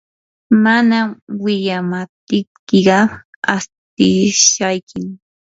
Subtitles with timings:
[0.63, 0.97] mana
[1.43, 2.99] wiyamaptiykiqa
[3.55, 5.05] astishaykim.